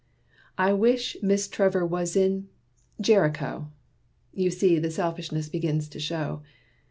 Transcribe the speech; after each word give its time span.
I 0.57 0.73
wish 0.73 1.15
Miss 1.21 1.47
Trevor 1.47 1.85
was 1.85 2.15
in 2.15 2.47
Jericho! 2.99 3.69
(You 4.33 4.49
see 4.49 4.79
the 4.79 4.89
selfishness 4.89 5.47
begins 5.47 5.87
to 5.89 5.99
show.) 5.99 6.41